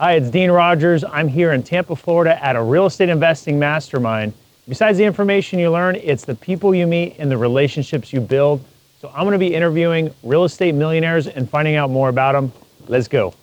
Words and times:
Hi, 0.00 0.14
it's 0.14 0.30
Dean 0.30 0.50
Rogers. 0.50 1.04
I'm 1.04 1.28
here 1.28 1.52
in 1.52 1.62
Tampa, 1.62 1.94
Florida 1.94 2.42
at 2.42 2.56
a 2.56 2.62
real 2.62 2.86
estate 2.86 3.10
investing 3.10 3.58
mastermind. 3.58 4.32
Besides 4.66 4.96
the 4.96 5.04
information 5.04 5.58
you 5.58 5.70
learn, 5.70 5.94
it's 5.96 6.24
the 6.24 6.34
people 6.34 6.74
you 6.74 6.86
meet 6.86 7.16
and 7.18 7.30
the 7.30 7.36
relationships 7.36 8.10
you 8.10 8.22
build. 8.22 8.64
So 8.98 9.10
I'm 9.10 9.24
going 9.24 9.32
to 9.32 9.38
be 9.38 9.54
interviewing 9.54 10.10
real 10.22 10.44
estate 10.44 10.74
millionaires 10.74 11.26
and 11.26 11.50
finding 11.50 11.76
out 11.76 11.90
more 11.90 12.08
about 12.08 12.32
them. 12.32 12.50
Let's 12.88 13.08
go. 13.08 13.34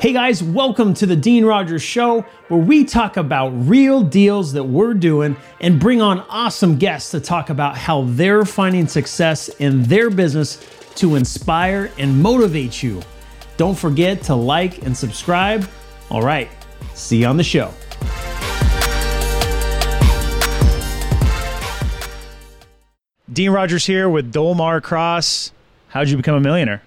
Hey 0.00 0.14
guys, 0.14 0.42
welcome 0.42 0.94
to 0.94 1.04
the 1.04 1.16
Dean 1.16 1.44
Rogers 1.44 1.82
Show, 1.82 2.22
where 2.48 2.60
we 2.60 2.86
talk 2.86 3.18
about 3.18 3.50
real 3.50 4.00
deals 4.00 4.54
that 4.54 4.64
we're 4.64 4.94
doing 4.94 5.36
and 5.60 5.78
bring 5.78 6.00
on 6.00 6.20
awesome 6.30 6.78
guests 6.78 7.10
to 7.10 7.20
talk 7.20 7.50
about 7.50 7.76
how 7.76 8.04
they're 8.04 8.46
finding 8.46 8.88
success 8.88 9.48
in 9.48 9.82
their 9.82 10.08
business 10.08 10.66
to 10.94 11.16
inspire 11.16 11.92
and 11.98 12.22
motivate 12.22 12.82
you. 12.82 13.02
Don't 13.60 13.76
forget 13.76 14.22
to 14.22 14.34
like 14.34 14.86
and 14.86 14.96
subscribe. 14.96 15.68
All 16.10 16.22
right, 16.22 16.48
see 16.94 17.18
you 17.18 17.26
on 17.26 17.36
the 17.36 17.44
show. 17.44 17.70
Dean 23.30 23.50
Rogers 23.50 23.84
here 23.84 24.08
with 24.08 24.32
Dolmar 24.32 24.80
Cross. 24.80 25.52
How'd 25.88 26.08
you 26.08 26.16
become 26.16 26.36
a 26.36 26.40
millionaire? 26.40 26.80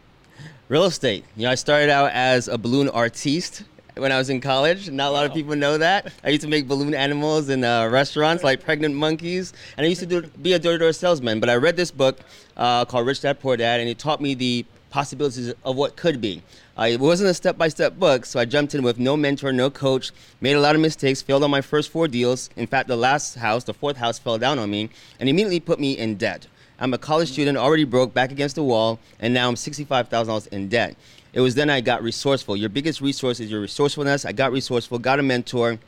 Real 0.68 0.86
estate. 0.86 1.26
You 1.36 1.44
know, 1.44 1.52
I 1.52 1.56
started 1.56 1.92
out 1.92 2.10
as 2.12 2.48
a 2.48 2.58
balloon 2.58 2.90
artiste 2.90 3.66
when 3.96 4.12
I 4.12 4.18
was 4.18 4.32
in 4.32 4.42
college. 4.42 4.90
Not 4.90 5.10
a 5.10 5.12
lot 5.12 5.28
of 5.28 5.34
people 5.36 5.56
know 5.56 5.78
that. 5.78 6.12
I 6.24 6.30
used 6.30 6.42
to 6.42 6.48
make 6.48 6.68
balloon 6.68 6.96
animals 6.96 7.50
in 7.50 7.64
uh, 7.64 7.88
restaurants 7.90 8.44
like 8.44 8.64
pregnant 8.64 8.96
monkeys, 8.96 9.54
and 9.78 9.86
I 9.86 9.90
used 9.90 10.02
to 10.02 10.08
do, 10.08 10.24
be 10.42 10.54
a 10.54 10.60
door-to-door 10.60 10.94
salesman. 10.94 11.40
But 11.40 11.52
I 11.52 11.56
read 11.56 11.76
this 11.76 11.92
book 11.92 12.22
uh, 12.58 12.86
called 12.86 13.06
Rich 13.06 13.22
Dad 13.22 13.40
Poor 13.40 13.58
Dad, 13.58 13.80
and 13.80 13.88
it 13.88 14.00
taught 14.00 14.20
me 14.20 14.34
the 14.34 14.66
possibilities 14.94 15.52
of 15.66 15.76
what 15.76 15.96
could 15.96 16.22
be. 16.22 16.44
Uh, 16.78 16.84
it 16.84 17.00
wasn't 17.00 17.28
a 17.28 17.34
step-by-step 17.34 17.98
book, 17.98 18.28
so 18.28 18.40
I 18.40 18.46
jumped 18.46 18.76
in 18.76 18.84
with 18.84 19.00
no 19.00 19.18
mentor, 19.18 19.52
no 19.52 19.72
coach, 19.72 20.12
made 20.40 20.54
a 20.54 20.60
lot 20.60 20.76
of 20.76 20.82
mistakes, 20.82 21.20
failed 21.20 21.44
on 21.44 21.50
my 21.50 21.62
first 21.62 21.90
four 21.90 22.08
deals. 22.08 22.52
In 22.56 22.68
fact, 22.68 22.88
the 22.88 22.96
last 22.96 23.34
house, 23.34 23.64
the 23.64 23.74
fourth 23.74 23.98
house, 23.98 24.20
fell 24.20 24.38
down 24.38 24.60
on 24.60 24.70
me, 24.70 24.92
and 25.20 25.28
immediately 25.28 25.60
put 25.60 25.80
me 25.80 25.98
in 25.98 26.16
debt. 26.16 26.46
I'm 26.78 26.94
a 26.94 27.00
college 27.00 27.32
student, 27.32 27.58
already 27.58 27.86
broke, 27.86 28.14
back 28.14 28.32
against 28.32 28.56
the 28.56 28.64
wall, 28.64 29.00
and 29.20 29.34
now 29.34 29.48
I'm 29.48 29.56
$65,000 29.56 30.48
in 30.50 30.70
debt. 30.70 30.96
It 31.34 31.42
was 31.42 31.56
then 31.56 31.72
I 31.72 31.82
got 31.82 32.04
resourceful. 32.04 32.56
Your 32.56 32.70
biggest 32.70 33.02
resource 33.02 33.40
is 33.40 33.50
your 33.50 33.62
resourcefulness. 33.62 34.26
I 34.26 34.32
got 34.32 34.52
resourceful, 34.52 35.00
got 35.00 35.20
a 35.20 35.24
mentor, 35.24 35.80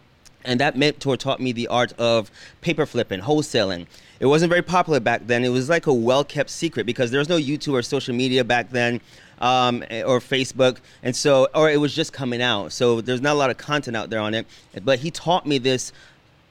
and 0.46 0.60
that 0.60 0.78
mentor 0.78 1.18
taught 1.18 1.40
me 1.40 1.52
the 1.52 1.68
art 1.68 1.94
of 1.94 2.32
paper 2.62 2.86
flipping, 2.86 3.22
wholesaling. 3.22 3.88
It 4.20 4.28
wasn't 4.28 4.50
very 4.50 4.62
popular 4.62 5.00
back 5.00 5.28
then. 5.28 5.44
It 5.44 5.50
was 5.50 5.70
like 5.70 5.88
a 5.88 5.94
well 5.94 6.24
kept 6.24 6.50
secret 6.50 6.86
because 6.86 7.12
there 7.12 7.20
was 7.20 7.30
no 7.30 7.38
YouTube 7.38 7.74
or 7.74 7.82
social 7.82 8.16
media 8.16 8.44
back 8.44 8.70
then. 8.70 9.02
Um, 9.38 9.84
or 9.92 10.22
Facebook, 10.22 10.78
and 11.04 11.14
so, 11.14 11.50
or 11.54 11.70
it 11.70 11.76
was 11.76 11.94
just 11.94 12.14
coming 12.14 12.42
out. 12.42 12.72
So 12.72 13.02
there's 13.02 13.20
not 13.20 13.34
a 13.34 13.38
lot 13.38 13.50
of 13.50 13.58
content 13.58 13.98
out 13.98 14.10
there 14.10 14.22
on 14.22 14.34
it. 14.34 14.48
But 14.82 15.00
he 15.00 15.12
taught 15.12 15.46
me 15.46 15.58
this 15.58 15.92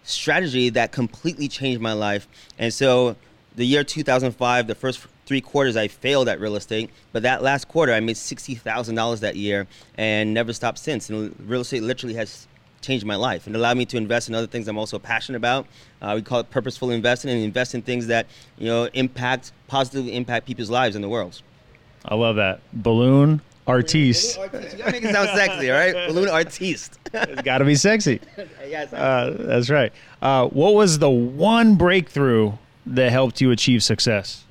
strategy 0.03 0.69
that 0.69 0.93
completely 0.93 1.49
changed 1.49 1.81
my 1.81 1.95
life. 1.95 2.29
And 2.59 2.75
so, 2.75 3.17
the 3.57 3.65
year 3.65 3.85
2005, 3.85 4.67
the 4.67 4.75
first 4.75 5.01
three 5.27 5.41
quarters 5.41 5.77
I 5.77 5.89
failed 5.89 6.29
at 6.29 6.41
real 6.41 6.57
estate, 6.57 6.91
but 7.13 7.23
that 7.23 7.43
last 7.43 7.69
quarter 7.69 7.93
I 7.93 8.01
made 8.01 8.17
sixty 8.17 8.55
thousand 8.55 8.97
dollars 8.97 9.21
that 9.21 9.37
year 9.37 9.67
and 9.97 10.35
never 10.35 10.53
stopped 10.53 10.79
since. 10.79 11.09
And 11.09 11.35
real 11.49 11.63
estate 11.63 11.83
literally 11.83 12.15
has 12.15 12.47
changed 12.85 13.05
my 13.05 13.17
life 13.17 13.47
and 13.47 13.57
allowed 13.57 13.77
me 13.77 13.85
to 13.87 13.97
invest 13.97 14.29
in 14.29 14.35
other 14.35 14.47
things 14.47 14.69
I'm 14.69 14.79
also 14.79 14.99
passionate 14.99 15.39
about. 15.39 15.67
Uh, 16.01 16.13
we 16.17 16.23
call 16.23 16.41
it 16.41 16.51
purposeful 16.51 16.91
investing 16.91 17.31
and 17.31 17.43
invest 17.43 17.75
in 17.75 17.83
things 17.83 18.07
that 18.09 18.27
you 18.59 18.67
know 18.67 18.89
impact 18.93 19.53
positively 19.67 20.15
impact 20.15 20.47
people's 20.47 20.71
lives 20.71 20.97
in 20.97 21.03
the 21.03 21.09
world. 21.09 21.41
I 22.05 22.15
love 22.15 22.37
that 22.37 22.61
balloon 22.73 23.41
artiste. 23.67 24.37
Balloon 24.37 24.51
artiste. 24.55 24.73
You 24.73 24.79
gotta 24.79 24.93
make 24.93 25.05
it 25.05 25.13
sound 25.15 25.29
sexy, 25.31 25.71
all 25.71 25.79
right? 25.79 26.09
Balloon 26.09 26.29
artiste. 26.29 26.99
it's 27.13 27.43
got 27.43 27.59
to 27.59 27.65
be 27.65 27.75
sexy. 27.75 28.21
Uh, 28.93 29.31
that's 29.39 29.71
right. 29.71 29.93
Uh, 30.21 30.49
what 30.49 30.75
was 30.75 30.99
the 30.99 31.09
one 31.09 31.77
breakthrough 31.77 32.53
that 32.85 33.13
helped 33.13 33.41
you 33.41 33.53
achieve 33.53 33.85
success? 33.85 34.45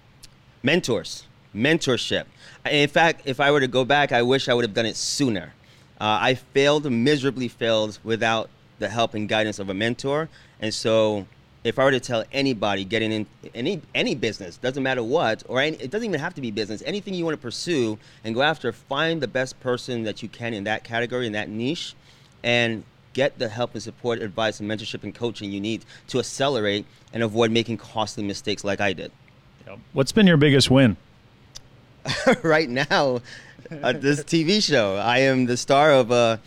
mentors, 0.63 1.27
mentorship. 1.53 2.25
In 2.69 2.87
fact, 2.87 3.23
if 3.25 3.39
I 3.39 3.51
were 3.51 3.59
to 3.59 3.67
go 3.67 3.83
back, 3.83 4.11
I 4.11 4.21
wish 4.21 4.47
I 4.47 4.53
would 4.53 4.63
have 4.63 4.73
done 4.73 4.85
it 4.85 4.95
sooner. 4.95 5.53
Uh, 6.03 6.19
I 6.19 6.33
failed, 6.33 6.91
miserably 6.91 7.47
failed, 7.47 7.97
without 8.03 8.49
the 8.79 8.89
help 8.89 9.13
and 9.13 9.29
guidance 9.29 9.57
of 9.57 9.69
a 9.69 9.73
mentor. 9.73 10.27
And 10.59 10.73
so, 10.73 11.25
if 11.63 11.79
I 11.79 11.85
were 11.85 11.91
to 11.91 12.01
tell 12.01 12.25
anybody 12.33 12.83
getting 12.83 13.13
in 13.13 13.25
any 13.55 13.81
any 13.95 14.13
business, 14.13 14.57
doesn't 14.57 14.83
matter 14.83 15.01
what, 15.01 15.43
or 15.47 15.61
any, 15.61 15.77
it 15.77 15.91
doesn't 15.91 16.05
even 16.05 16.19
have 16.19 16.33
to 16.33 16.41
be 16.41 16.51
business, 16.51 16.83
anything 16.85 17.13
you 17.13 17.23
want 17.23 17.39
to 17.39 17.41
pursue 17.41 17.97
and 18.25 18.35
go 18.35 18.41
after, 18.41 18.73
find 18.73 19.21
the 19.21 19.29
best 19.29 19.57
person 19.61 20.03
that 20.03 20.21
you 20.21 20.27
can 20.27 20.53
in 20.53 20.65
that 20.65 20.83
category, 20.83 21.25
in 21.25 21.31
that 21.31 21.47
niche, 21.47 21.95
and 22.43 22.83
get 23.13 23.39
the 23.39 23.47
help 23.47 23.73
and 23.73 23.81
support, 23.81 24.21
advice, 24.21 24.59
and 24.59 24.69
mentorship 24.69 25.03
and 25.03 25.15
coaching 25.15 25.53
you 25.53 25.61
need 25.61 25.85
to 26.09 26.19
accelerate 26.19 26.85
and 27.13 27.23
avoid 27.23 27.49
making 27.49 27.77
costly 27.77 28.25
mistakes 28.25 28.65
like 28.65 28.81
I 28.81 28.91
did. 28.91 29.13
What's 29.93 30.11
been 30.11 30.27
your 30.27 30.35
biggest 30.35 30.69
win? 30.69 30.97
right 32.43 32.69
now, 32.69 33.21
uh, 33.81 33.93
this 33.93 34.23
TV 34.23 34.61
show. 34.61 34.95
I 34.97 35.19
am 35.19 35.45
the 35.45 35.57
star 35.57 35.91
of 35.91 36.11
a, 36.11 36.39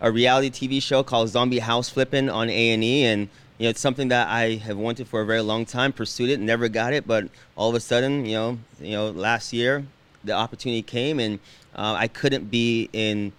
a 0.00 0.10
reality 0.10 0.50
TV 0.50 0.82
show 0.82 1.02
called 1.02 1.28
Zombie 1.28 1.60
House 1.60 1.88
Flipping 1.88 2.28
on 2.28 2.50
A 2.50 2.70
and 2.70 2.82
E, 2.82 3.04
and 3.04 3.28
you 3.58 3.64
know 3.64 3.70
it's 3.70 3.80
something 3.80 4.08
that 4.08 4.28
I 4.28 4.56
have 4.56 4.76
wanted 4.76 5.06
for 5.06 5.20
a 5.20 5.26
very 5.26 5.40
long 5.40 5.66
time. 5.66 5.92
Pursued 5.92 6.30
it, 6.30 6.40
never 6.40 6.68
got 6.68 6.92
it, 6.92 7.06
but 7.06 7.28
all 7.56 7.68
of 7.68 7.74
a 7.74 7.80
sudden, 7.80 8.26
you 8.26 8.34
know, 8.34 8.58
you 8.80 8.92
know, 8.92 9.10
last 9.10 9.52
year 9.52 9.86
the 10.24 10.32
opportunity 10.32 10.82
came, 10.82 11.20
and 11.20 11.38
uh, 11.74 11.94
I 11.96 12.08
couldn't 12.08 12.50
be 12.50 12.88
in 12.92 13.32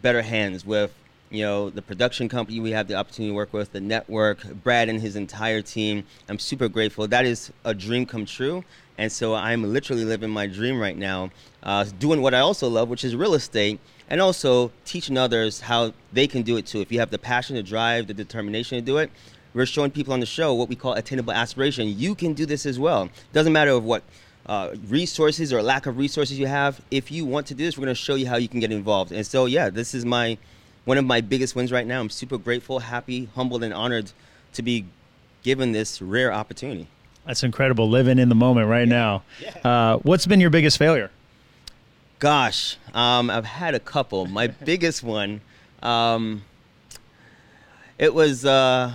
better 0.00 0.22
hands 0.22 0.64
with 0.64 0.92
you 1.34 1.44
know 1.44 1.68
the 1.68 1.82
production 1.82 2.28
company 2.28 2.60
we 2.60 2.70
have 2.70 2.86
the 2.86 2.94
opportunity 2.94 3.30
to 3.30 3.34
work 3.34 3.52
with 3.52 3.72
the 3.72 3.80
network 3.80 4.44
brad 4.62 4.88
and 4.88 5.00
his 5.00 5.16
entire 5.16 5.60
team 5.60 6.04
i'm 6.28 6.38
super 6.38 6.68
grateful. 6.68 7.08
That 7.08 7.24
is 7.24 7.52
a 7.64 7.74
dream 7.74 8.06
come 8.06 8.24
true. 8.24 8.64
And 8.96 9.10
so 9.10 9.34
i'm 9.34 9.64
literally 9.72 10.04
living 10.04 10.30
my 10.30 10.46
dream 10.46 10.78
right 10.78 10.96
now 10.96 11.30
uh, 11.64 11.84
doing 11.98 12.22
what 12.22 12.34
i 12.34 12.38
also 12.38 12.68
love 12.68 12.88
which 12.88 13.04
is 13.04 13.16
real 13.16 13.34
estate 13.34 13.80
and 14.08 14.20
also 14.20 14.70
teaching 14.84 15.18
others 15.18 15.60
how 15.60 15.92
they 16.12 16.26
can 16.26 16.42
do 16.42 16.56
it 16.56 16.66
too. 16.66 16.80
If 16.80 16.92
you 16.92 17.00
have 17.00 17.10
the 17.10 17.18
passion 17.18 17.56
the 17.56 17.62
drive 17.62 18.06
the 18.06 18.14
determination 18.14 18.78
to 18.78 18.84
do 18.84 18.98
it 18.98 19.10
we're 19.52 19.66
showing 19.66 19.90
people 19.90 20.12
on 20.12 20.20
the 20.20 20.26
show 20.26 20.54
what 20.54 20.68
we 20.68 20.76
call 20.76 20.94
attainable 20.94 21.32
aspiration. 21.32 21.98
You 21.98 22.14
can 22.14 22.32
do 22.34 22.46
this 22.46 22.66
as 22.66 22.78
well. 22.78 23.08
Doesn't 23.32 23.52
matter 23.52 23.70
of 23.72 23.84
what 23.84 24.04
uh, 24.46 24.74
resources 24.88 25.52
or 25.52 25.62
lack 25.62 25.86
of 25.86 25.96
resources 25.96 26.38
you 26.38 26.46
have. 26.46 26.80
If 26.90 27.10
you 27.10 27.24
want 27.24 27.46
to 27.48 27.54
do 27.54 27.64
this 27.64 27.76
we're 27.76 27.86
going 27.86 27.96
to 27.96 28.00
show 28.00 28.14
you 28.14 28.28
how 28.28 28.36
you 28.36 28.48
can 28.48 28.60
get 28.60 28.70
involved. 28.70 29.10
And 29.10 29.26
so 29.26 29.46
yeah 29.46 29.70
this 29.70 29.94
is 29.94 30.04
my 30.04 30.38
one 30.84 30.98
of 30.98 31.04
my 31.04 31.20
biggest 31.20 31.54
wins 31.54 31.72
right 31.72 31.86
now. 31.86 32.00
I'm 32.00 32.10
super 32.10 32.38
grateful, 32.38 32.80
happy, 32.80 33.28
humbled, 33.34 33.62
and 33.62 33.72
honored 33.72 34.12
to 34.54 34.62
be 34.62 34.86
given 35.42 35.72
this 35.72 36.00
rare 36.00 36.32
opportunity. 36.32 36.88
That's 37.26 37.42
incredible, 37.42 37.88
living 37.88 38.18
in 38.18 38.28
the 38.28 38.34
moment 38.34 38.68
right 38.68 38.86
yeah. 38.86 38.94
now. 38.94 39.22
Yeah. 39.40 39.58
Uh, 39.64 39.98
what's 39.98 40.26
been 40.26 40.40
your 40.40 40.50
biggest 40.50 40.78
failure? 40.78 41.10
Gosh, 42.18 42.76
um, 42.92 43.30
I've 43.30 43.46
had 43.46 43.74
a 43.74 43.80
couple. 43.80 44.26
My 44.26 44.46
biggest 44.64 45.02
one, 45.02 45.40
um, 45.82 46.42
it 47.98 48.14
was, 48.14 48.44
uh, 48.44 48.94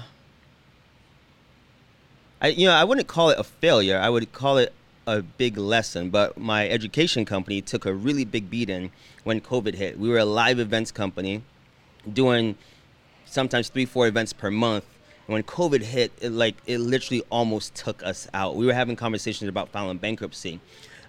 I 2.41 2.47
you 2.47 2.67
know 2.67 2.73
I 2.73 2.83
wouldn't 2.83 3.07
call 3.07 3.29
it 3.29 3.39
a 3.39 3.43
failure. 3.43 3.97
I 3.97 4.09
would 4.09 4.31
call 4.31 4.57
it 4.57 4.73
a 5.05 5.21
big 5.21 5.57
lesson. 5.57 6.09
But 6.09 6.37
my 6.37 6.69
education 6.69 7.25
company 7.25 7.61
took 7.61 7.85
a 7.85 7.93
really 7.93 8.25
big 8.25 8.49
beating 8.49 8.91
when 9.23 9.41
COVID 9.41 9.75
hit. 9.75 9.99
We 9.99 10.09
were 10.09 10.19
a 10.19 10.25
live 10.25 10.59
events 10.59 10.91
company 10.91 11.43
doing 12.11 12.55
sometimes 13.25 13.69
three, 13.69 13.85
four 13.85 14.07
events 14.07 14.33
per 14.33 14.51
month. 14.51 14.85
And 15.27 15.33
when 15.33 15.43
COVID 15.43 15.81
hit, 15.83 16.11
it 16.21 16.31
like 16.31 16.55
it 16.65 16.79
literally 16.79 17.23
almost 17.29 17.75
took 17.75 18.03
us 18.03 18.27
out. 18.33 18.55
We 18.55 18.65
were 18.65 18.73
having 18.73 18.95
conversations 18.95 19.47
about 19.47 19.69
filing 19.69 19.97
bankruptcy. 19.97 20.59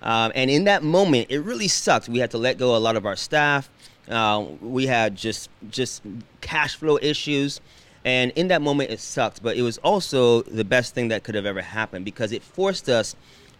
Um, 0.02 0.32
and 0.34 0.50
in 0.50 0.64
that 0.64 0.82
moment, 0.82 1.26
it 1.30 1.40
really 1.40 1.68
sucked. 1.68 2.08
We 2.08 2.18
had 2.18 2.30
to 2.30 2.38
let 2.38 2.58
go 2.58 2.76
a 2.76 2.78
lot 2.78 2.96
of 2.96 3.06
our 3.06 3.16
staff. 3.16 3.70
Uh, 4.08 4.44
we 4.60 4.86
had 4.86 5.16
just 5.16 5.48
just 5.70 6.02
cash 6.40 6.76
flow 6.76 6.98
issues, 7.00 7.60
and 8.04 8.32
in 8.32 8.48
that 8.48 8.62
moment, 8.62 8.90
it 8.90 9.00
sucked. 9.00 9.42
But 9.42 9.56
it 9.56 9.62
was 9.62 9.78
also 9.78 10.42
the 10.42 10.64
best 10.64 10.94
thing 10.94 11.08
that 11.08 11.22
could 11.22 11.34
have 11.34 11.46
ever 11.46 11.62
happened 11.62 12.04
because 12.04 12.32
it 12.32 12.42
forced 12.42 12.88
us 12.88 13.14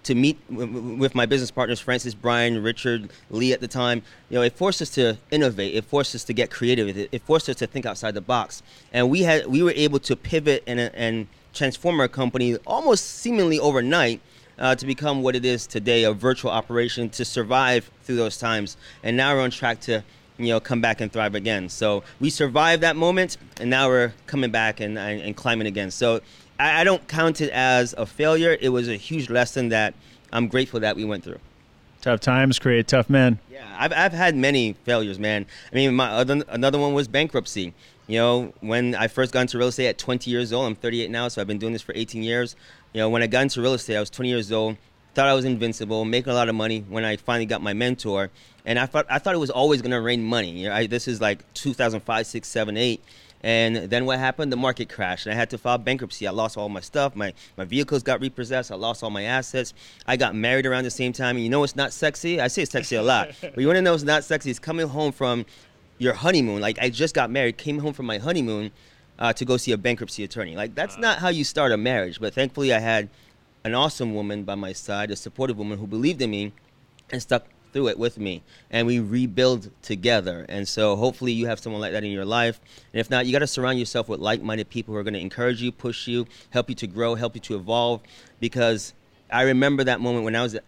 to 0.04 0.14
meet 0.14 0.38
with 0.48 1.14
my 1.14 1.26
business 1.26 1.50
partners, 1.50 1.80
Francis, 1.80 2.14
Brian, 2.14 2.62
Richard, 2.62 3.10
Lee 3.30 3.52
at 3.52 3.60
the 3.60 3.68
time, 3.68 4.02
you 4.28 4.36
know, 4.36 4.42
it 4.42 4.56
forced 4.56 4.80
us 4.80 4.90
to 4.90 5.18
innovate. 5.30 5.74
It 5.74 5.84
forced 5.84 6.14
us 6.14 6.24
to 6.24 6.32
get 6.32 6.50
creative. 6.50 6.96
It, 7.12 7.22
forced 7.22 7.48
us 7.48 7.56
to 7.56 7.66
think 7.66 7.86
outside 7.86 8.14
the 8.14 8.20
box. 8.20 8.62
And 8.92 9.10
we 9.10 9.22
had 9.22 9.46
we 9.46 9.62
were 9.62 9.72
able 9.76 9.98
to 10.00 10.16
pivot 10.16 10.62
and, 10.66 10.80
and 10.80 11.26
transform 11.52 12.00
our 12.00 12.08
company 12.08 12.56
almost 12.66 13.04
seemingly 13.04 13.58
overnight 13.58 14.20
uh, 14.58 14.74
to 14.74 14.86
become 14.86 15.22
what 15.22 15.34
it 15.36 15.44
is 15.44 15.66
today, 15.66 16.04
a 16.04 16.12
virtual 16.12 16.50
operation 16.50 17.08
to 17.10 17.24
survive 17.24 17.90
through 18.04 18.16
those 18.16 18.38
times. 18.38 18.76
And 19.02 19.16
now 19.16 19.34
we're 19.34 19.42
on 19.42 19.50
track 19.50 19.80
to 19.82 20.02
you 20.38 20.48
know 20.48 20.60
come 20.60 20.80
back 20.80 21.00
and 21.00 21.12
thrive 21.12 21.34
again. 21.34 21.68
So 21.68 22.02
we 22.18 22.30
survived 22.30 22.82
that 22.82 22.96
moment, 22.96 23.36
and 23.60 23.68
now 23.68 23.88
we're 23.88 24.12
coming 24.26 24.50
back 24.50 24.80
and, 24.80 24.98
and, 24.98 25.20
and 25.20 25.36
climbing 25.36 25.66
again. 25.66 25.90
So 25.90 26.20
I, 26.60 26.82
I 26.82 26.84
don't 26.84 27.06
count 27.08 27.40
it 27.40 27.50
as 27.50 27.94
a 27.96 28.06
failure. 28.06 28.56
It 28.60 28.68
was 28.68 28.88
a 28.88 28.96
huge 28.96 29.30
lesson 29.30 29.70
that 29.70 29.94
I'm 30.32 30.48
grateful 30.48 30.80
that 30.80 30.94
we 30.94 31.04
went 31.04 31.24
through. 31.24 31.38
Tough 32.02 32.20
times 32.20 32.58
create 32.58 32.88
tough 32.88 33.10
men. 33.10 33.38
Yeah, 33.50 33.66
I've, 33.78 33.92
I've 33.92 34.12
had 34.12 34.34
many 34.36 34.74
failures, 34.84 35.18
man. 35.18 35.46
I 35.70 35.74
mean, 35.74 35.94
my 35.94 36.08
other, 36.08 36.42
another 36.48 36.78
one 36.78 36.94
was 36.94 37.08
bankruptcy. 37.08 37.74
You 38.06 38.18
know, 38.18 38.54
when 38.60 38.94
I 38.94 39.08
first 39.08 39.32
got 39.32 39.42
into 39.42 39.58
real 39.58 39.68
estate 39.68 39.88
at 39.88 39.98
20 39.98 40.30
years 40.30 40.52
old, 40.52 40.66
I'm 40.66 40.74
38 40.74 41.10
now, 41.10 41.28
so 41.28 41.40
I've 41.40 41.46
been 41.46 41.58
doing 41.58 41.72
this 41.72 41.82
for 41.82 41.92
18 41.94 42.22
years. 42.22 42.56
You 42.92 43.00
know, 43.00 43.08
when 43.08 43.22
I 43.22 43.26
got 43.26 43.42
into 43.42 43.60
real 43.60 43.74
estate, 43.74 43.96
I 43.96 44.00
was 44.00 44.10
20 44.10 44.28
years 44.28 44.50
old, 44.50 44.76
thought 45.14 45.28
I 45.28 45.34
was 45.34 45.44
invincible, 45.44 46.04
making 46.04 46.32
a 46.32 46.34
lot 46.34 46.48
of 46.48 46.54
money 46.54 46.84
when 46.88 47.04
I 47.04 47.16
finally 47.16 47.46
got 47.46 47.62
my 47.62 47.72
mentor. 47.72 48.30
And 48.64 48.78
I 48.78 48.86
thought, 48.86 49.06
I 49.08 49.18
thought 49.18 49.34
it 49.34 49.38
was 49.38 49.50
always 49.50 49.82
going 49.82 49.92
to 49.92 50.00
rain 50.00 50.24
money. 50.24 50.50
You 50.50 50.68
know, 50.68 50.74
I, 50.74 50.86
this 50.86 51.06
is 51.06 51.20
like 51.20 51.44
2005, 51.54 52.26
6, 52.26 52.48
7, 52.48 52.76
8. 52.76 53.04
And 53.42 53.76
then 53.76 54.04
what 54.04 54.18
happened? 54.18 54.52
The 54.52 54.56
market 54.56 54.88
crashed, 54.90 55.26
and 55.26 55.32
I 55.32 55.36
had 55.36 55.50
to 55.50 55.58
file 55.58 55.78
bankruptcy. 55.78 56.26
I 56.26 56.30
lost 56.30 56.58
all 56.58 56.68
my 56.68 56.80
stuff. 56.80 57.16
My 57.16 57.32
my 57.56 57.64
vehicles 57.64 58.02
got 58.02 58.20
repossessed. 58.20 58.70
I 58.70 58.74
lost 58.74 59.02
all 59.02 59.10
my 59.10 59.22
assets. 59.22 59.72
I 60.06 60.16
got 60.16 60.34
married 60.34 60.66
around 60.66 60.84
the 60.84 60.90
same 60.90 61.12
time. 61.12 61.36
And 61.36 61.44
you 61.44 61.50
know 61.50 61.64
it's 61.64 61.76
not 61.76 61.92
sexy? 61.92 62.40
I 62.40 62.48
say 62.48 62.62
it's 62.62 62.72
sexy 62.72 62.96
a 62.96 63.02
lot, 63.02 63.30
but 63.40 63.58
you 63.58 63.66
want 63.66 63.78
to 63.78 63.82
know 63.82 63.94
it's 63.94 64.02
not 64.02 64.24
sexy? 64.24 64.50
It's 64.50 64.58
coming 64.58 64.88
home 64.88 65.12
from 65.12 65.46
your 65.98 66.14
honeymoon. 66.14 66.60
Like 66.60 66.78
I 66.80 66.90
just 66.90 67.14
got 67.14 67.30
married, 67.30 67.56
came 67.56 67.78
home 67.78 67.94
from 67.94 68.06
my 68.06 68.18
honeymoon 68.18 68.72
uh, 69.18 69.32
to 69.32 69.44
go 69.44 69.56
see 69.56 69.72
a 69.72 69.78
bankruptcy 69.78 70.22
attorney. 70.22 70.54
Like 70.54 70.74
that's 70.74 70.98
not 70.98 71.18
how 71.18 71.28
you 71.28 71.44
start 71.44 71.72
a 71.72 71.76
marriage. 71.78 72.20
But 72.20 72.34
thankfully, 72.34 72.74
I 72.74 72.78
had 72.78 73.08
an 73.64 73.74
awesome 73.74 74.14
woman 74.14 74.44
by 74.44 74.54
my 74.54 74.72
side, 74.72 75.10
a 75.10 75.16
supportive 75.16 75.56
woman 75.56 75.78
who 75.78 75.86
believed 75.86 76.20
in 76.20 76.30
me 76.30 76.52
and 77.10 77.20
stuck 77.22 77.46
through 77.72 77.88
it 77.88 77.98
with 77.98 78.18
me 78.18 78.42
and 78.70 78.86
we 78.86 79.00
rebuild 79.00 79.70
together. 79.82 80.46
And 80.48 80.66
so 80.66 80.96
hopefully 80.96 81.32
you 81.32 81.46
have 81.46 81.58
someone 81.58 81.80
like 81.80 81.92
that 81.92 82.04
in 82.04 82.10
your 82.10 82.24
life. 82.24 82.60
And 82.92 83.00
if 83.00 83.10
not 83.10 83.26
you 83.26 83.32
got 83.32 83.40
to 83.40 83.46
surround 83.46 83.78
yourself 83.78 84.08
with 84.08 84.20
like-minded 84.20 84.70
people 84.70 84.94
who 84.94 85.00
are 85.00 85.04
going 85.04 85.14
to 85.14 85.20
encourage 85.20 85.62
you 85.62 85.72
push 85.72 86.06
you 86.06 86.26
help 86.50 86.68
you 86.68 86.74
to 86.76 86.86
grow 86.86 87.14
help 87.14 87.34
you 87.34 87.40
to 87.42 87.56
evolve. 87.56 88.00
Because 88.38 88.94
i 89.30 89.42
remember 89.42 89.84
that 89.84 90.00
moment 90.00 90.24
when 90.24 90.34
i 90.36 90.42
was 90.42 90.58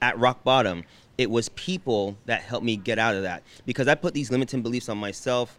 at 0.00 0.18
rock 0.18 0.44
bottom. 0.44 0.84
It 1.16 1.30
was 1.30 1.48
people 1.50 2.16
that 2.26 2.42
helped 2.42 2.64
me 2.64 2.76
get 2.76 2.98
out 2.98 3.16
of 3.16 3.22
that. 3.22 3.42
Because 3.66 3.88
i 3.88 3.94
put 3.94 4.14
these 4.14 4.30
limiting 4.30 4.62
beliefs 4.62 4.88
on 4.88 4.98
myself. 4.98 5.58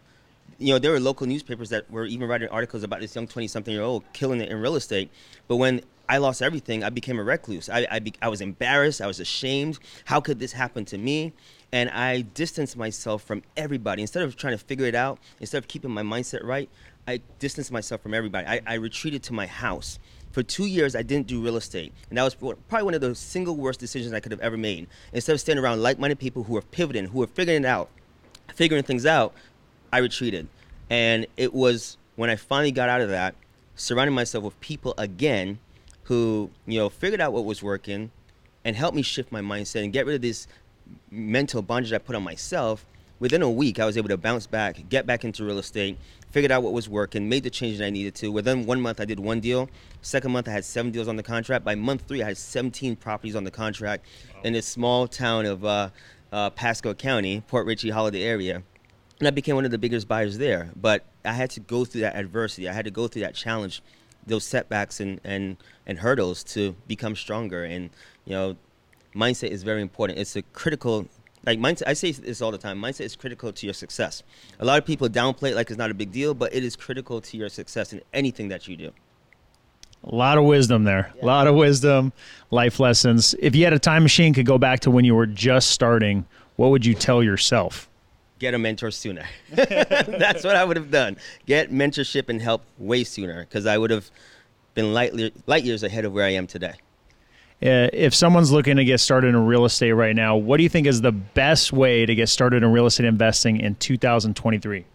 You 0.58 0.74
know, 0.74 0.78
there 0.78 0.90
were 0.90 1.00
local 1.00 1.26
newspapers 1.26 1.70
that 1.70 1.90
were 1.90 2.04
even 2.04 2.28
writing 2.28 2.48
articles 2.48 2.82
about 2.82 3.00
this 3.00 3.14
young 3.14 3.26
20 3.26 3.48
something 3.48 3.72
year 3.72 3.82
old 3.82 4.04
killing 4.12 4.40
it 4.40 4.50
in 4.50 4.60
real 4.60 4.76
estate. 4.76 5.10
But 5.48 5.56
when 5.56 5.82
I 6.10 6.16
lost 6.18 6.42
everything, 6.42 6.82
I 6.82 6.90
became 6.90 7.20
a 7.20 7.22
recluse. 7.22 7.68
I, 7.68 7.86
I, 7.88 8.00
be, 8.00 8.12
I 8.20 8.28
was 8.28 8.40
embarrassed. 8.40 9.00
I 9.00 9.06
was 9.06 9.20
ashamed. 9.20 9.78
How 10.06 10.20
could 10.20 10.40
this 10.40 10.50
happen 10.50 10.84
to 10.86 10.98
me? 10.98 11.32
And 11.70 11.88
I 11.88 12.22
distanced 12.22 12.76
myself 12.76 13.22
from 13.22 13.44
everybody. 13.56 14.02
Instead 14.02 14.24
of 14.24 14.34
trying 14.34 14.58
to 14.58 14.64
figure 14.64 14.86
it 14.86 14.96
out, 14.96 15.20
instead 15.38 15.58
of 15.58 15.68
keeping 15.68 15.92
my 15.92 16.02
mindset 16.02 16.42
right, 16.42 16.68
I 17.06 17.20
distanced 17.38 17.70
myself 17.70 18.00
from 18.00 18.12
everybody. 18.12 18.44
I, 18.44 18.60
I 18.66 18.74
retreated 18.74 19.22
to 19.24 19.32
my 19.32 19.46
house. 19.46 20.00
For 20.32 20.42
two 20.42 20.66
years, 20.66 20.96
I 20.96 21.02
didn't 21.02 21.28
do 21.28 21.40
real 21.40 21.56
estate. 21.56 21.92
And 22.08 22.18
that 22.18 22.24
was 22.24 22.34
probably 22.34 22.82
one 22.82 22.94
of 22.94 23.00
the 23.02 23.14
single 23.14 23.56
worst 23.56 23.78
decisions 23.78 24.12
I 24.12 24.18
could 24.18 24.32
have 24.32 24.40
ever 24.40 24.56
made. 24.56 24.88
Instead 25.12 25.34
of 25.34 25.40
standing 25.40 25.64
around 25.64 25.80
like 25.80 26.00
minded 26.00 26.18
people 26.18 26.42
who 26.42 26.54
were 26.54 26.62
pivoting, 26.62 27.04
who 27.04 27.20
were 27.20 27.28
figuring 27.28 27.62
it 27.62 27.68
out, 27.68 27.88
figuring 28.52 28.82
things 28.82 29.06
out, 29.06 29.32
I 29.92 29.98
retreated. 29.98 30.48
And 30.90 31.28
it 31.36 31.54
was 31.54 31.98
when 32.16 32.30
I 32.30 32.34
finally 32.34 32.72
got 32.72 32.88
out 32.88 33.00
of 33.00 33.10
that, 33.10 33.36
surrounding 33.76 34.14
myself 34.16 34.42
with 34.42 34.60
people 34.60 34.92
again 34.98 35.60
who, 36.10 36.50
you 36.66 36.76
know, 36.76 36.88
figured 36.88 37.20
out 37.20 37.32
what 37.32 37.44
was 37.44 37.62
working 37.62 38.10
and 38.64 38.74
helped 38.74 38.96
me 38.96 39.00
shift 39.00 39.30
my 39.30 39.40
mindset 39.40 39.84
and 39.84 39.92
get 39.92 40.06
rid 40.06 40.16
of 40.16 40.22
this 40.22 40.48
mental 41.08 41.62
bondage 41.62 41.92
I 41.92 41.98
put 41.98 42.16
on 42.16 42.24
myself. 42.24 42.84
Within 43.20 43.42
a 43.42 43.48
week, 43.48 43.78
I 43.78 43.86
was 43.86 43.96
able 43.96 44.08
to 44.08 44.16
bounce 44.16 44.48
back, 44.48 44.88
get 44.88 45.06
back 45.06 45.24
into 45.24 45.44
real 45.44 45.60
estate, 45.60 45.96
figured 46.32 46.50
out 46.50 46.64
what 46.64 46.72
was 46.72 46.88
working, 46.88 47.28
made 47.28 47.44
the 47.44 47.50
changes 47.50 47.80
I 47.80 47.90
needed 47.90 48.16
to. 48.16 48.32
Within 48.32 48.66
one 48.66 48.80
month, 48.80 49.00
I 49.00 49.04
did 49.04 49.20
one 49.20 49.38
deal. 49.38 49.70
Second 50.02 50.32
month, 50.32 50.48
I 50.48 50.50
had 50.50 50.64
seven 50.64 50.90
deals 50.90 51.06
on 51.06 51.14
the 51.14 51.22
contract. 51.22 51.64
By 51.64 51.76
month 51.76 52.02
three, 52.08 52.24
I 52.24 52.26
had 52.26 52.36
17 52.36 52.96
properties 52.96 53.36
on 53.36 53.44
the 53.44 53.52
contract 53.52 54.04
wow. 54.34 54.40
in 54.42 54.52
this 54.54 54.66
small 54.66 55.06
town 55.06 55.46
of 55.46 55.64
uh, 55.64 55.90
uh, 56.32 56.50
Pasco 56.50 56.92
County, 56.92 57.44
Port 57.46 57.66
Richey, 57.66 57.90
Holiday 57.90 58.24
area 58.24 58.64
and 59.20 59.28
I 59.28 59.30
became 59.30 59.54
one 59.54 59.66
of 59.66 59.70
the 59.70 59.78
biggest 59.78 60.08
buyers 60.08 60.38
there. 60.38 60.70
But 60.74 61.04
I 61.24 61.32
had 61.32 61.50
to 61.50 61.60
go 61.60 61.84
through 61.84 62.00
that 62.00 62.16
adversity. 62.16 62.68
I 62.68 62.72
had 62.72 62.86
to 62.86 62.90
go 62.90 63.06
through 63.06 63.22
that 63.22 63.34
challenge, 63.34 63.82
those 64.26 64.44
setbacks 64.44 65.00
and 65.00 65.20
and 65.24 65.56
and 65.86 65.98
hurdles 65.98 66.42
to 66.44 66.74
become 66.86 67.16
stronger. 67.16 67.64
And 67.64 67.90
you 68.24 68.32
know, 68.32 68.56
mindset 69.14 69.50
is 69.50 69.62
very 69.62 69.82
important. 69.82 70.18
It's 70.18 70.36
a 70.36 70.42
critical. 70.42 71.06
Like 71.46 71.58
mindset, 71.58 71.84
I 71.86 71.94
say 71.94 72.12
this 72.12 72.42
all 72.42 72.50
the 72.50 72.58
time. 72.58 72.78
Mindset 72.78 73.06
is 73.06 73.16
critical 73.16 73.50
to 73.50 73.66
your 73.66 73.72
success. 73.72 74.22
A 74.58 74.64
lot 74.64 74.78
of 74.78 74.84
people 74.84 75.08
downplay 75.08 75.52
it 75.52 75.54
like 75.54 75.70
it's 75.70 75.78
not 75.78 75.90
a 75.90 75.94
big 75.94 76.12
deal, 76.12 76.34
but 76.34 76.54
it 76.54 76.62
is 76.62 76.76
critical 76.76 77.22
to 77.22 77.36
your 77.38 77.48
success 77.48 77.94
in 77.94 78.02
anything 78.12 78.48
that 78.48 78.68
you 78.68 78.76
do. 78.76 78.92
A 80.04 80.14
lot 80.14 80.38
of 80.38 80.44
wisdom 80.44 80.84
there. 80.84 81.12
Yeah. 81.16 81.24
A 81.24 81.26
lot 81.26 81.46
of 81.46 81.54
wisdom, 81.54 82.12
life 82.50 82.80
lessons. 82.80 83.34
If 83.38 83.54
you 83.54 83.64
had 83.64 83.72
a 83.72 83.78
time 83.78 84.02
machine, 84.02 84.32
could 84.32 84.46
go 84.46 84.58
back 84.58 84.80
to 84.80 84.90
when 84.90 85.04
you 85.04 85.14
were 85.14 85.26
just 85.26 85.70
starting, 85.70 86.26
what 86.56 86.70
would 86.70 86.86
you 86.86 86.94
tell 86.94 87.22
yourself? 87.22 87.89
Get 88.40 88.54
a 88.54 88.58
mentor 88.58 88.90
sooner. 88.90 89.24
That's 89.52 90.42
what 90.42 90.56
I 90.56 90.64
would 90.64 90.76
have 90.76 90.90
done. 90.90 91.18
Get 91.46 91.70
mentorship 91.70 92.28
and 92.28 92.42
help 92.42 92.64
way 92.78 93.04
sooner 93.04 93.40
because 93.40 93.66
I 93.66 93.78
would 93.78 93.90
have 93.90 94.10
been 94.74 94.92
light, 94.92 95.12
light 95.46 95.62
years 95.62 95.84
ahead 95.84 96.04
of 96.04 96.12
where 96.12 96.24
I 96.24 96.30
am 96.30 96.48
today. 96.48 96.74
Uh, 97.62 97.92
if 97.92 98.14
someone's 98.14 98.50
looking 98.50 98.76
to 98.78 98.84
get 98.86 98.98
started 98.98 99.28
in 99.28 99.46
real 99.46 99.66
estate 99.66 99.92
right 99.92 100.16
now, 100.16 100.34
what 100.34 100.56
do 100.56 100.62
you 100.62 100.68
think 100.70 100.86
is 100.86 101.02
the 101.02 101.12
best 101.12 101.74
way 101.74 102.06
to 102.06 102.14
get 102.14 102.30
started 102.30 102.62
in 102.62 102.72
real 102.72 102.86
estate 102.86 103.04
investing 103.04 103.60
in 103.60 103.74
2023? 103.74 104.86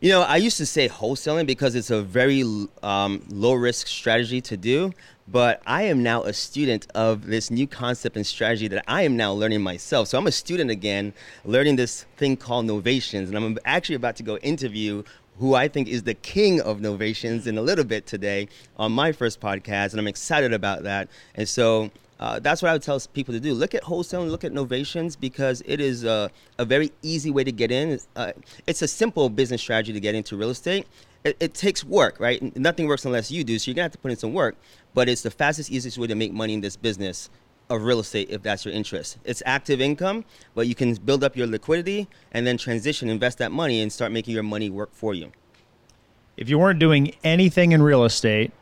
You 0.00 0.10
know, 0.10 0.22
I 0.22 0.36
used 0.36 0.56
to 0.56 0.66
say 0.66 0.88
wholesaling 0.88 1.46
because 1.46 1.76
it's 1.76 1.90
a 1.90 2.02
very 2.02 2.42
um, 2.82 3.24
low 3.28 3.54
risk 3.54 3.86
strategy 3.86 4.40
to 4.42 4.56
do. 4.56 4.92
But 5.26 5.62
I 5.66 5.84
am 5.84 6.02
now 6.02 6.22
a 6.22 6.32
student 6.32 6.86
of 6.94 7.26
this 7.26 7.50
new 7.50 7.66
concept 7.66 8.16
and 8.16 8.26
strategy 8.26 8.68
that 8.68 8.84
I 8.86 9.02
am 9.02 9.16
now 9.16 9.32
learning 9.32 9.62
myself. 9.62 10.08
So 10.08 10.18
I'm 10.18 10.26
a 10.26 10.32
student 10.32 10.70
again, 10.70 11.14
learning 11.44 11.76
this 11.76 12.04
thing 12.16 12.36
called 12.36 12.66
novations. 12.66 13.28
And 13.28 13.36
I'm 13.36 13.58
actually 13.64 13.96
about 13.96 14.16
to 14.16 14.22
go 14.22 14.36
interview 14.38 15.02
who 15.38 15.54
I 15.54 15.66
think 15.66 15.88
is 15.88 16.02
the 16.04 16.14
king 16.14 16.60
of 16.60 16.78
novations 16.78 17.46
in 17.46 17.58
a 17.58 17.62
little 17.62 17.84
bit 17.84 18.06
today 18.06 18.48
on 18.76 18.92
my 18.92 19.12
first 19.12 19.40
podcast. 19.40 19.92
And 19.92 19.98
I'm 19.98 20.06
excited 20.06 20.52
about 20.52 20.82
that. 20.82 21.08
And 21.34 21.48
so 21.48 21.90
uh, 22.20 22.38
that's 22.38 22.62
what 22.62 22.70
I 22.70 22.72
would 22.72 22.82
tell 22.82 23.00
people 23.12 23.34
to 23.34 23.40
do. 23.40 23.54
Look 23.54 23.74
at 23.74 23.82
wholesaling, 23.82 24.30
look 24.30 24.44
at 24.44 24.52
novations 24.52 25.18
because 25.18 25.62
it 25.66 25.80
is 25.80 26.04
a, 26.04 26.30
a 26.58 26.64
very 26.64 26.92
easy 27.02 27.30
way 27.30 27.44
to 27.44 27.52
get 27.52 27.70
in. 27.70 27.98
Uh, 28.14 28.32
it's 28.66 28.82
a 28.82 28.88
simple 28.88 29.28
business 29.28 29.60
strategy 29.60 29.92
to 29.92 30.00
get 30.00 30.14
into 30.14 30.36
real 30.36 30.50
estate 30.50 30.86
it, 31.24 31.36
it, 31.40 31.54
takes 31.54 31.82
work, 31.82 32.20
right? 32.20 32.54
Nothing 32.56 32.86
works 32.86 33.04
unless 33.04 33.30
you 33.30 33.44
do, 33.44 33.58
so 33.58 33.70
you're 33.70 33.74
gonna 33.74 33.84
have 33.84 33.92
to 33.92 33.98
put 33.98 34.10
in 34.10 34.16
some 34.16 34.34
work. 34.34 34.56
But 34.92 35.08
it's 35.08 35.22
the 35.22 35.30
fastest, 35.30 35.70
easiest 35.70 35.98
way 35.98 36.06
to 36.06 36.14
make 36.14 36.32
money 36.32 36.52
in 36.52 36.60
this 36.60 36.76
business 36.76 37.30
of 37.70 37.82
real 37.82 37.98
estate 37.98 38.28
if 38.28 38.42
that's 38.42 38.64
your 38.64 38.74
interest. 38.74 39.16
It's 39.24 39.42
active 39.46 39.80
income, 39.80 40.24
but 40.54 40.66
you 40.66 40.74
can 40.74 40.94
build 40.94 41.24
up 41.24 41.34
your 41.34 41.46
liquidity 41.46 42.08
and 42.32 42.46
then 42.46 42.58
transition, 42.58 43.08
invest 43.08 43.38
that 43.38 43.50
money, 43.50 43.80
and 43.80 43.90
start 43.90 44.12
making 44.12 44.34
your 44.34 44.42
money 44.42 44.68
work 44.68 44.90
for 44.92 45.14
you. 45.14 45.32
If 46.36 46.50
you 46.50 46.58
weren't 46.58 46.78
doing 46.78 47.14
anything 47.24 47.72
in 47.72 47.82
real 47.82 48.04
estate 48.04 48.52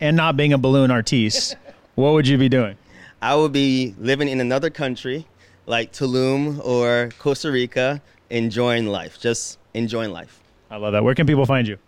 and 0.00 0.16
not 0.16 0.36
being 0.36 0.54
a 0.54 0.58
balloon 0.58 0.90
artiste, 0.90 1.56
what 1.94 2.12
would 2.12 2.26
you 2.26 2.38
be 2.38 2.48
doing? 2.48 2.76
I 3.20 3.34
would 3.36 3.52
be 3.52 3.94
living 3.98 4.28
in 4.28 4.40
another 4.40 4.70
country 4.70 5.26
like 5.66 5.92
Tulum 5.92 6.64
or 6.64 7.10
Costa 7.18 7.52
Rica, 7.52 8.02
enjoying 8.30 8.86
life, 8.86 9.20
just 9.20 9.58
enjoying 9.74 10.10
life. 10.10 10.40
I 10.70 10.76
love 10.76 10.92
that. 10.92 11.04
Where 11.04 11.14
can 11.14 11.26
people 11.26 11.46
find 11.46 11.68
you? 11.68 11.78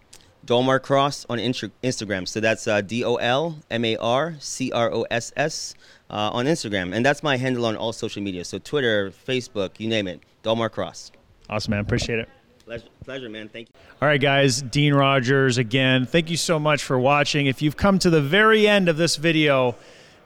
Dolmar 0.45 0.79
Cross 0.79 1.27
on 1.31 1.39
Instagram. 1.39 2.29
So 2.29 2.39
that's 2.41 2.69
uh, 2.69 2.83
D 2.83 3.03
O 3.05 3.17
L 3.17 3.59
M 3.71 3.85
A 3.85 3.97
R 3.97 4.37
C 4.39 4.71
R 4.73 4.93
O 4.93 5.07
S 5.11 5.33
S 5.37 5.75
uh, 6.11 6.31
on 6.33 6.45
Instagram. 6.45 6.95
And 6.95 7.05
that's 7.05 7.23
my 7.23 7.37
handle 7.37 7.65
on 7.67 7.77
all 7.77 7.93
social 7.93 8.23
media. 8.23 8.45
So 8.45 8.59
Twitter, 8.59 9.11
Facebook, 9.11 9.71
you 9.79 9.89
name 9.89 10.07
it. 10.07 10.21
Dolmar 10.43 10.69
Cross. 10.69 11.13
Awesome, 11.49 11.73
man. 11.73 11.81
Appreciate 11.81 12.19
it. 12.19 12.29
Pleasure, 12.65 12.87
pleasure, 13.05 13.29
man. 13.29 13.49
Thank 13.49 13.69
you. 13.69 13.75
All 14.01 14.09
right, 14.09 14.21
guys. 14.21 14.63
Dean 14.63 14.95
Rogers 14.95 15.59
again. 15.59 16.07
Thank 16.07 16.31
you 16.31 16.39
so 16.39 16.59
much 16.59 16.83
for 16.83 16.99
watching. 16.99 17.47
If 17.47 17.61
you've 17.61 17.77
come 17.77 17.99
to 17.99 18.09
the 18.09 18.23
very 18.23 18.67
end 18.67 18.89
of 18.89 18.97
this 18.97 19.17
video, 19.17 19.77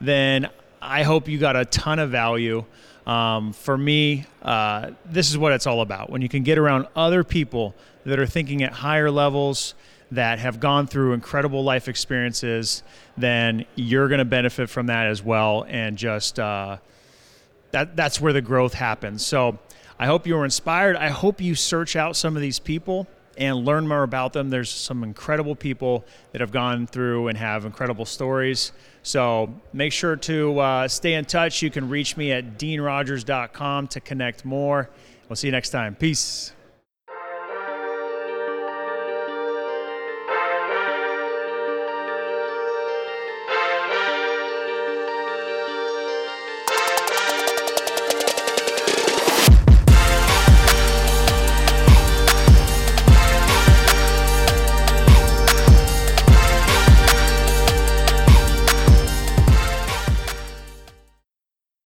then 0.01 0.49
I 0.81 1.03
hope 1.03 1.27
you 1.27 1.39
got 1.39 1.57
a 1.57 1.65
ton 1.65 1.99
of 1.99 2.11
value. 2.11 2.65
Um, 3.09 3.53
for 3.53 3.77
me, 3.77 4.27
uh, 4.43 4.91
this 5.05 5.31
is 5.31 5.37
what 5.37 5.53
it's 5.53 5.67
all 5.67 5.81
about. 5.81 6.11
When 6.11 6.23
you 6.23 6.29
can 6.29 6.45
get 6.45 6.59
around 6.59 6.87
other 6.95 7.25
people 7.25 7.75
that 8.05 8.21
are 8.21 8.27
thinking 8.27 8.63
at 8.63 8.73
higher 8.73 9.11
levels, 9.11 9.75
that 10.13 10.39
have 10.39 10.61
gone 10.61 10.87
through 10.87 11.15
incredible 11.15 11.65
life 11.65 11.89
experiences, 11.89 12.83
then 13.17 13.65
you're 13.75 14.09
going 14.09 14.19
to 14.19 14.25
benefit 14.25 14.71
from 14.71 14.87
that 14.87 15.07
as 15.07 15.23
well. 15.23 15.67
And 15.69 15.99
just 15.99 16.39
uh, 16.39 16.79
that 17.73 17.97
that's 17.97 18.21
where 18.21 18.33
the 18.33 18.41
growth 18.41 18.75
happens. 18.75 19.27
So 19.27 19.59
I 19.99 20.07
hope 20.07 20.27
you 20.27 20.37
were 20.37 20.45
inspired. 20.45 20.97
I 20.97 21.09
hope 21.09 21.41
you 21.41 21.55
search 21.55 21.97
out 21.97 22.17
some 22.17 22.37
of 22.37 22.43
these 22.43 22.59
people 22.59 23.07
and 23.37 23.65
learn 23.65 23.87
more 23.87 24.03
about 24.03 24.33
them. 24.33 24.51
There's 24.51 24.71
some 24.71 25.03
incredible 25.05 25.55
people 25.55 26.05
that 26.33 26.41
have 26.41 26.51
gone 26.51 26.87
through 26.87 27.29
and 27.29 27.39
have 27.39 27.65
incredible 27.65 28.05
stories. 28.05 28.73
So 29.03 29.55
make 29.73 29.93
sure 29.93 30.17
to 30.17 30.59
uh, 30.59 30.89
stay 30.89 31.15
in 31.15 31.25
touch. 31.25 31.63
You 31.63 31.71
can 31.71 31.89
reach 31.89 32.17
me 32.17 32.33
at 32.33 32.59
deanrogers.com 32.59 33.89
to 33.89 34.01
connect 34.01 34.45
more. 34.45 34.91
We'll 35.29 35.37
see 35.37 35.49
you 35.49 35.53
next 35.53 35.71
time. 35.71 35.95
Peace. 35.95 36.53